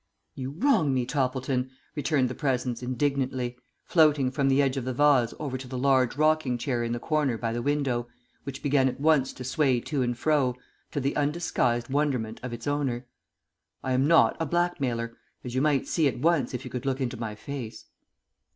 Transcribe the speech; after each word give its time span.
"You 0.33 0.49
wrong 0.57 0.95
me, 0.95 1.05
Toppleton," 1.05 1.69
returned 1.95 2.27
the 2.27 2.33
Presence, 2.33 2.81
indignantly, 2.81 3.55
floating 3.85 4.31
from 4.31 4.49
the 4.49 4.59
edge 4.59 4.75
of 4.75 4.83
the 4.83 4.95
vase 4.95 5.31
over 5.37 5.59
to 5.59 5.67
the 5.67 5.77
large 5.77 6.17
rocking 6.17 6.57
chair 6.57 6.83
in 6.83 6.91
the 6.91 6.97
corner 6.97 7.37
by 7.37 7.53
the 7.53 7.61
window, 7.61 8.07
which 8.43 8.63
began 8.63 8.87
at 8.89 8.99
once 8.99 9.31
to 9.33 9.43
sway 9.43 9.79
to 9.81 10.01
and 10.01 10.17
fro, 10.17 10.55
to 10.91 10.99
the 10.99 11.15
undisguised 11.15 11.89
wonderment 11.89 12.39
of 12.41 12.51
its 12.51 12.65
owner. 12.65 13.05
"I 13.83 13.91
am 13.91 14.07
not 14.07 14.35
a 14.39 14.45
blackmailer, 14.47 15.15
as 15.43 15.53
you 15.53 15.61
might 15.61 15.85
see 15.87 16.07
at 16.07 16.17
once 16.17 16.55
if 16.55 16.65
you 16.65 16.71
could 16.71 16.87
look 16.87 16.99
into 16.99 17.15
my 17.17 17.35
face." 17.35 17.85